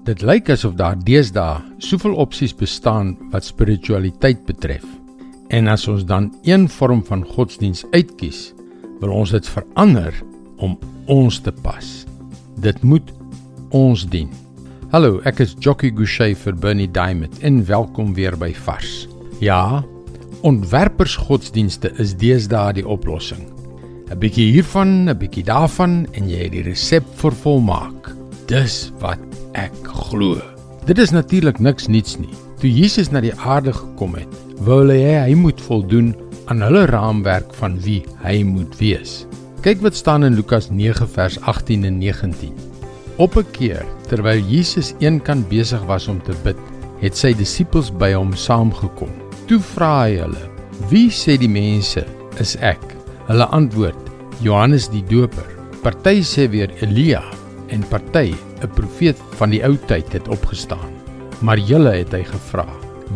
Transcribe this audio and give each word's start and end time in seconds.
Dit 0.00 0.22
lyk 0.24 0.48
asof 0.48 0.78
daar 0.80 0.96
deesdae 0.96 1.58
soveel 1.84 2.14
opsies 2.22 2.54
bestaan 2.56 3.12
wat 3.34 3.44
spiritualiteit 3.44 4.46
betref. 4.48 4.86
En 5.52 5.68
as 5.68 5.84
ons 5.92 6.06
dan 6.08 6.30
een 6.48 6.68
vorm 6.72 7.02
van 7.04 7.24
godsdiens 7.28 7.84
uitkies, 7.92 8.54
wil 9.02 9.12
ons 9.12 9.34
dit 9.36 9.50
verander 9.52 10.16
om 10.56 10.78
ons 11.04 11.40
te 11.44 11.52
pas. 11.52 11.90
Dit 12.64 12.80
moet 12.80 13.12
ons 13.76 14.06
dien. 14.08 14.30
Hallo, 14.90 15.20
ek 15.28 15.44
is 15.44 15.52
Jockey 15.60 15.92
Gouchee 15.92 16.32
vir 16.32 16.56
Bernie 16.56 16.88
Diamond 16.88 17.36
en 17.44 17.60
welkom 17.68 18.14
weer 18.16 18.38
by 18.40 18.54
Vars. 18.56 19.04
Ja, 19.44 19.84
ontwerpersgodsdienste 20.40 21.92
is 22.00 22.16
deesdae 22.16 22.80
die 22.80 22.88
oplossing. 22.88 23.44
'n 24.10 24.18
Bietjie 24.18 24.48
hiervan, 24.56 25.10
'n 25.10 25.18
bietjie 25.18 25.44
daarvan 25.44 26.06
en 26.16 26.28
jy 26.28 26.48
het 26.48 26.56
die 26.56 26.64
resep 26.64 27.04
vir 27.20 27.32
volmaak. 27.44 28.16
Dis 28.48 28.90
wat 28.98 29.29
ek 29.58 29.74
glo. 29.84 30.38
Dit 30.86 30.98
is 30.98 31.12
natuurlik 31.14 31.58
niks 31.60 31.88
niets 31.88 32.16
nie. 32.18 32.32
Toe 32.60 32.70
Jesus 32.70 33.10
na 33.12 33.22
die 33.24 33.34
aarde 33.36 33.72
gekom 33.72 34.14
het, 34.18 34.32
wou 34.66 34.82
hy 34.88 34.98
hê 35.00 35.14
hy 35.24 35.36
moet 35.38 35.60
voldoen 35.64 36.14
aan 36.50 36.64
hulle 36.64 36.86
raamwerk 36.90 37.52
van 37.60 37.78
wie 37.84 38.02
hy 38.24 38.40
moet 38.44 38.74
wees. 38.80 39.24
Kyk 39.64 39.82
wat 39.84 39.96
staan 39.96 40.24
in 40.24 40.36
Lukas 40.38 40.70
9 40.72 41.08
vers 41.14 41.38
18 41.48 41.84
en 41.88 41.98
19. 42.00 42.52
Op 43.20 43.36
'n 43.36 43.46
keer 43.52 43.84
terwyl 44.08 44.40
Jesus 44.48 44.94
eenkant 45.00 45.48
besig 45.48 45.82
was 45.86 46.08
om 46.08 46.20
te 46.22 46.34
bid, 46.44 46.56
het 47.00 47.16
sy 47.16 47.32
disippels 47.32 47.90
by 47.90 48.12
hom 48.12 48.32
saamgekom. 48.32 49.12
Toe 49.46 49.60
vra 49.60 50.04
hy 50.04 50.16
hulle: 50.20 50.44
"Wie 50.88 51.10
sê 51.10 51.36
die 51.38 51.48
mense 51.48 52.04
is 52.40 52.56
ek?" 52.56 52.82
Hulle 53.28 53.46
antwoord: 53.46 54.00
"Johannes 54.42 54.88
die 54.88 55.04
Doper." 55.04 55.46
Party 55.82 56.20
sê 56.20 56.50
weer 56.50 56.70
Elia 56.80 57.22
en 57.68 57.80
party 57.88 58.34
'n 58.62 58.70
profeet 58.76 59.18
van 59.38 59.50
die 59.50 59.62
ou 59.64 59.76
tyd 59.86 60.12
het 60.12 60.28
opgestaan. 60.28 60.92
Maar 61.40 61.58
julle 61.58 61.92
het 61.96 62.12
hy 62.12 62.22
gevra: 62.24 62.66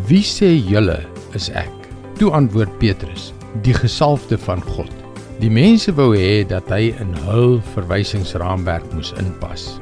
"Wie 0.08 0.24
sê 0.24 0.54
julle 0.56 1.00
is 1.32 1.50
ek?" 1.50 1.72
Toe 2.18 2.30
antwoord 2.30 2.78
Petrus: 2.78 3.32
"Die 3.62 3.74
gesalfde 3.74 4.38
van 4.38 4.62
God." 4.62 4.92
Die 5.40 5.50
mense 5.50 5.92
wou 5.94 6.14
hê 6.16 6.46
dat 6.46 6.68
hy 6.70 6.94
in 7.02 7.14
hul 7.26 7.60
verwysingsraamwerk 7.74 8.86
moes 8.94 9.12
inpas. 9.18 9.80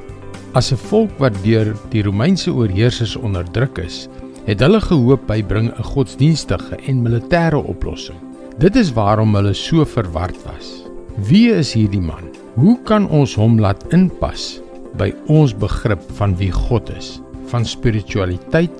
As 0.54 0.72
'n 0.72 0.76
volk 0.76 1.12
wat 1.18 1.36
deur 1.44 1.76
die 1.90 2.02
Romeinse 2.02 2.50
oorheersers 2.52 3.16
onderdruk 3.16 3.78
is, 3.78 4.08
het 4.46 4.60
hulle 4.60 4.80
gehoop 4.80 5.28
hy 5.30 5.42
bring 5.42 5.70
'n 5.70 5.82
godsdienstige 5.82 6.76
en 6.86 7.02
militêre 7.02 7.56
oplossing. 7.56 8.18
Dit 8.58 8.76
is 8.76 8.92
waarom 8.92 9.34
hulle 9.34 9.54
so 9.54 9.84
verward 9.84 10.36
was. 10.44 10.84
Wie 11.28 11.52
is 11.52 11.72
hierdie 11.72 12.00
man? 12.00 12.32
Hoe 12.54 12.78
kan 12.84 13.08
ons 13.08 13.34
hom 13.34 13.60
laat 13.60 13.84
inpas 13.92 14.60
by 14.98 15.12
ons 15.32 15.54
begrip 15.54 16.02
van 16.18 16.36
wie 16.36 16.50
God 16.52 16.90
is, 16.96 17.20
van 17.52 17.64
spiritualiteit, 17.64 18.74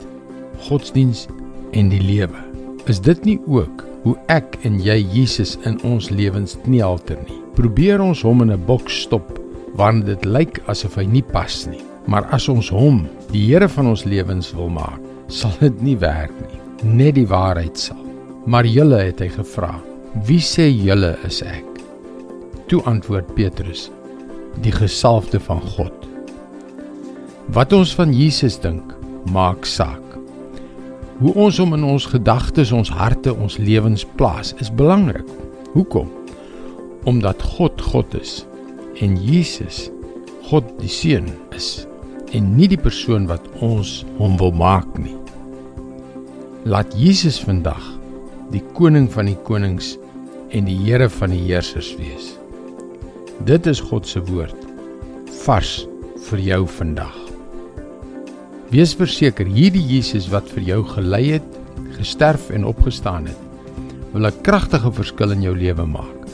godsdiens 0.69 1.27
en 1.73 1.89
die 1.93 2.03
lewe. 2.03 2.39
Is 2.91 3.01
dit 3.01 3.25
nie 3.25 3.39
ook 3.47 3.85
hoe 4.03 4.17
ek 4.33 4.59
en 4.67 4.81
jy 4.83 4.99
Jesus 5.15 5.55
in 5.69 5.79
ons 5.87 6.11
lewens 6.11 6.57
nie 6.67 6.83
alter 6.83 7.19
nie? 7.29 7.39
Probeer 7.55 8.03
ons 8.03 8.23
hom 8.27 8.43
in 8.43 8.53
'n 8.53 8.67
boks 8.67 9.03
stop 9.07 9.39
waarin 9.77 10.03
dit 10.05 10.25
lyk 10.25 10.61
asof 10.67 10.97
hy 10.97 11.05
nie 11.05 11.23
pas 11.23 11.67
nie. 11.67 11.83
Maar 12.07 12.25
as 12.35 12.49
ons 12.49 12.69
hom 12.69 13.07
die 13.31 13.47
Here 13.47 13.69
van 13.69 13.87
ons 13.87 14.05
lewens 14.05 14.53
wil 14.53 14.69
maak, 14.69 15.01
sal 15.29 15.53
dit 15.61 15.83
nie 15.83 15.97
werk 15.97 16.33
nie. 16.41 16.61
Net 16.83 17.15
die 17.15 17.27
waarheid 17.27 17.79
sal. 17.79 18.01
Maar 18.47 18.67
julle 18.67 18.99
het 18.99 19.21
hy 19.21 19.29
gevra, 19.29 19.81
"Wie 20.27 20.41
sê 20.41 20.69
julle 20.69 21.17
is 21.25 21.43
ek?" 21.43 21.65
Toe 22.67 22.83
antwoord 22.83 23.35
Petrus, 23.35 23.91
"Die 24.61 24.72
gesalfde 24.72 25.41
van 25.41 25.61
God." 25.61 25.92
Wat 27.53 27.72
ons 27.72 27.95
van 27.95 28.12
Jesus 28.12 28.61
dink, 28.61 28.95
maak 29.33 29.64
saak. 29.64 30.03
Hoe 31.19 31.34
ons 31.34 31.58
hom 31.58 31.75
in 31.75 31.84
ons 31.84 32.06
gedagtes, 32.06 32.73
ons 32.73 32.91
harte, 32.91 33.34
ons 33.34 33.58
lewens 33.58 34.06
plaas, 34.17 34.55
is 34.58 34.70
belangrik. 34.70 35.29
Hoekom? 35.73 36.11
Omdat 37.05 37.42
God 37.42 37.80
God 37.80 38.14
is 38.14 38.46
en 39.01 39.17
Jesus 39.17 39.91
God 40.51 40.67
die 40.83 40.91
Seun 40.91 41.30
is 41.57 41.86
en 42.36 42.52
nie 42.57 42.68
die 42.68 42.80
persoon 42.80 43.29
wat 43.30 43.45
ons 43.64 44.02
hom 44.18 44.36
wil 44.41 44.52
maak 44.57 44.89
nie. 45.01 45.17
Laat 46.68 46.92
Jesus 46.98 47.41
vandag 47.42 47.83
die 48.52 48.62
koning 48.77 49.08
van 49.12 49.30
die 49.30 49.39
konings 49.46 49.96
en 50.52 50.68
die 50.68 50.77
Here 50.85 51.08
van 51.08 51.33
die 51.33 51.41
heersers 51.46 51.95
wees. 51.96 52.35
Dit 53.42 53.67
is 53.67 53.80
God 53.83 54.07
se 54.07 54.20
woord 54.23 54.58
vars 55.42 55.70
vir 56.29 56.42
jou 56.47 56.61
vandag. 56.77 57.14
Wees 58.70 58.92
verseker 58.95 59.48
hierdie 59.51 59.83
Jesus 59.83 60.29
wat 60.30 60.47
vir 60.55 60.63
jou 60.69 60.79
gelei 60.92 61.25
het, 61.33 61.48
gesterf 61.97 62.53
en 62.55 62.69
opgestaan 62.69 63.27
het, 63.27 63.41
wil 64.13 64.29
'n 64.30 64.42
kragtige 64.47 64.92
verskil 64.92 65.33
in 65.35 65.42
jou 65.42 65.57
lewe 65.57 65.86
maak. 65.86 66.29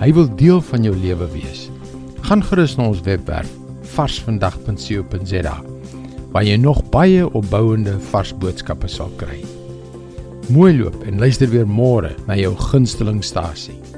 Hy 0.00 0.12
wil 0.12 0.34
deel 0.36 0.60
van 0.60 0.82
jou 0.82 0.96
lewe 0.96 1.28
wees. 1.32 1.70
Gaan 2.22 2.42
gerus 2.42 2.76
na 2.76 2.88
ons 2.88 3.00
webwerf 3.00 3.50
varsvandag.co.za 3.82 5.62
waar 6.32 6.44
jy 6.44 6.56
nog 6.56 6.82
baie 6.90 7.24
opbouende 7.34 8.00
vars 8.10 8.34
boodskappe 8.34 8.88
sal 8.88 9.10
kry. 9.16 9.44
Mooi 10.48 10.78
loop 10.78 11.06
en 11.06 11.18
luister 11.18 11.48
weer 11.48 11.66
môre 11.66 12.16
na 12.26 12.34
jou 12.34 12.54
gunstelingstasie. 12.56 13.97